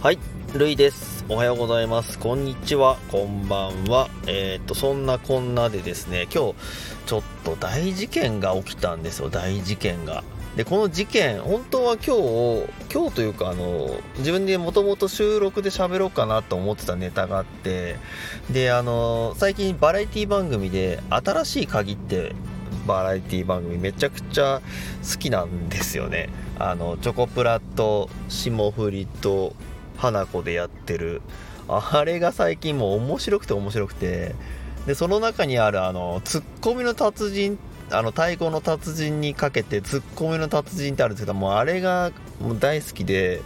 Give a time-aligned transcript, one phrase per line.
[0.00, 0.18] はい、
[0.54, 1.24] るいです。
[1.28, 2.20] おはようございます。
[2.20, 2.98] こんにちは。
[3.10, 4.08] こんばんは。
[4.28, 6.54] えー、っと、そんなこんなでですね、今日、
[7.06, 9.28] ちょっと大事件が起きたんですよ。
[9.28, 10.22] 大事件が。
[10.54, 17.96] で、この事件、本当は今日、今日というか、あの、自分でもともと収録で喋ろうかなと思ってたネタがあって、
[18.52, 22.36] で、あの、最近バラエティ番組で、新しい鍵って
[22.86, 24.62] バラエティ番組めちゃくちゃ
[25.02, 26.30] 好きなんですよね。
[26.58, 29.54] あのチョコプラと霜降りと
[29.98, 31.20] 花子でやってる。
[31.68, 34.34] あれが最近もう面白くて面白くて。
[34.86, 37.58] でその中にあるあのツッコミの達人
[37.90, 43.42] あの太鼓の達人にかけてツッコミの達人ってあるんですけどもうあれがもう大好きで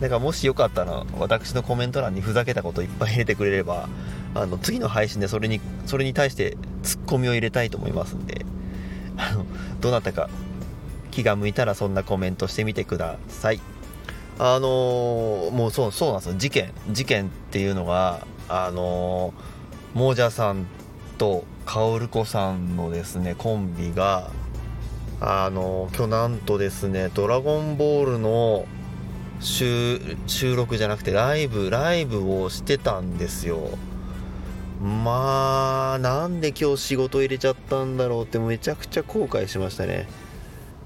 [0.00, 3.90] だからもしよかったら私のコメント欄にふざけたこといっぱい入れてくれれば
[4.34, 8.46] あの次の配信でそれにそれに対してツッコミを入れたいと思いますんで。
[9.20, 9.44] あの
[9.80, 10.30] どなたか
[11.10, 13.60] 気が向いたらそんなコメントしてみてください。
[14.38, 16.34] あのー、もうそうそうなんですよ。
[16.36, 20.66] 事件事件っていうのがあのー、モージャさん
[21.18, 24.30] とカオルコさんのですねコンビが
[25.20, 28.64] あのー、今日なんとですね「ドラゴンボール」の
[29.40, 30.00] 収
[30.56, 33.70] 録じゃなくてライブライブをしてたんですよ。
[34.80, 40.08] まあなんで今日仕事入れちゃったんだろうってめちゃくちゃ後悔しましたね。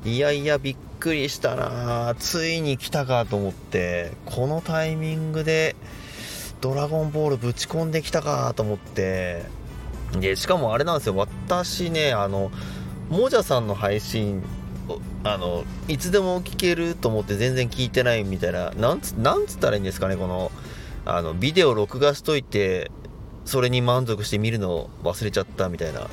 [0.05, 2.14] いやいやびっくりしたな。
[2.19, 5.77] ついに来たかと思ってこのタイミングで
[6.61, 9.44] ドラゴンボールぶち込んできたかと思って。
[10.12, 11.16] でしかもあれなんですよ。
[11.16, 12.50] 私ねあの
[13.08, 14.42] もじゃさんの配信
[15.24, 18.72] あのいつでも聞けると思って全然聞いてないみたいな。
[18.72, 20.52] なんつなんつったらいいんですかねこの
[21.06, 22.91] あのビデオ録画しといて
[23.46, 26.08] それに満足して見るのを忘れちゃったみたいな。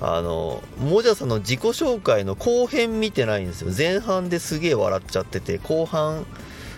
[0.00, 3.72] あのもじゃさんの自己紹介の後編見てないんですよ。
[3.76, 6.26] 前半ですげえ笑っちゃってて後半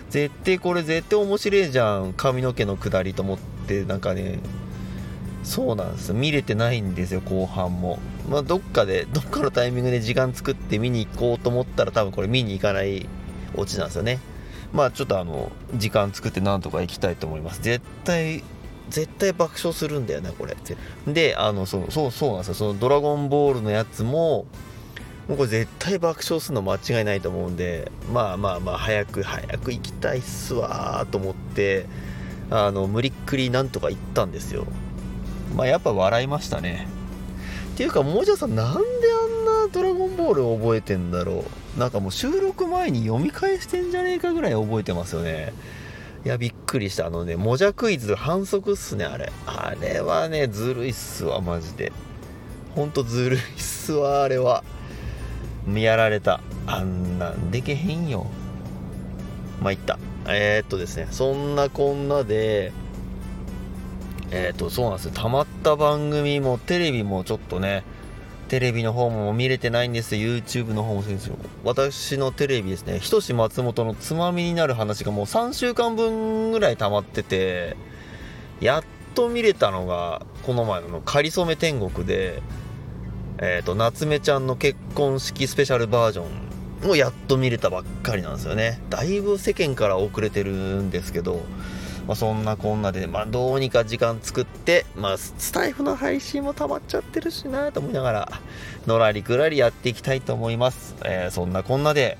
[0.09, 2.13] 絶対これ絶対面白いじゃん。
[2.13, 4.39] 髪の毛のくだりと思ってなんかね
[5.43, 7.99] そうなんです見れてないんですよ後半も。
[8.29, 13.07] まあどっかでどっかのタイミングで時間作って見に行こうと思ったら多分これ見に行かない
[13.55, 14.19] オチなんですよね。
[14.71, 17.61] まあちょっとあの時間作ってなんとか行きたいと思います。
[17.61, 18.43] 絶対
[18.89, 20.55] 絶対爆笑するんだよねこれ。
[21.07, 22.53] であのそうそうそうなんですよ。
[22.55, 24.45] その「ドラゴンボール」のやつも
[25.27, 31.85] もうこれ絶対爆笑するの間違いないと思うんでまあまあまあ早く早く行きたいっすわと思って
[32.49, 34.65] あの無理っくりなんとか行ったんですよ。
[35.55, 36.87] まあやっぱ笑いましたね。
[37.73, 41.45] っていうかもじゃさんなんであんな「ドラゴンボール」覚えてんだろ
[41.77, 41.79] う。
[41.79, 45.53] なんかもう収録前に読み返してんじゃねえかぐらい覚えてますよね。
[46.25, 47.07] いや、びっくりした。
[47.07, 49.31] あのね、もじゃクイズ反則っすね、あれ。
[49.45, 51.93] あれはね、ずるいっすわ、マジで。
[52.75, 54.63] ほんとずるいっすわ、あれは。
[55.73, 56.41] やられた。
[56.67, 58.27] あんなんでけへんよ。
[59.61, 59.97] ま、いった。
[60.27, 62.73] えー、っとですね、そんなこんなで、
[64.31, 65.11] えー、っと、そうなんですよ。
[65.13, 67.83] たまった番組もテレビもちょっとね、
[68.49, 71.37] テレビの方も見れてないんです YouTube の方もそうですよ。
[71.63, 72.99] 私のテレビですね。
[72.99, 77.77] ひとし松本のつまみになる話がもう3週間分ぐらい溜まってて
[78.59, 78.83] やっ
[79.13, 82.41] と見れたのがこの前の「かりそめ天国で」
[83.37, 88.81] えっ、ー、と夏目ちゃんの結婚式スペシャルバージョンもやっと見れたばっかりなんですよね。
[88.89, 91.41] だいぶ世間から遅れてるんですけど
[92.09, 98.31] まあ、そんなこんなで、まあ、どうにか時間作って、まあ、スタイフの配信も溜まっちゃってるしなと思いながら、
[98.87, 100.95] のらりくらりやっていきたいと思います。
[101.05, 102.17] えー、そんなこんなで、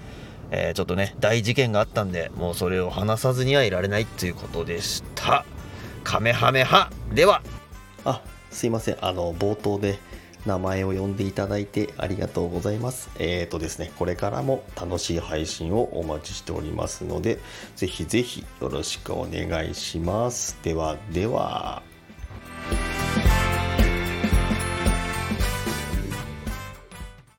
[0.52, 5.44] えー、ちょっとね、大事件があったんで、もうそれを話さずにはいられないということでした。
[6.04, 7.42] カメハメハでは
[8.06, 8.22] あ、
[8.52, 8.98] すいません。
[9.02, 9.98] あの、冒頭で、
[10.46, 13.10] 名前を呼んでいただいてありがとうございます。
[13.20, 17.40] えっ、ー、とですね、これからも楽しい配信をお待ちしておりますので、
[17.76, 20.58] ぜひぜひよろしくお願いします。
[20.64, 21.89] ではでは。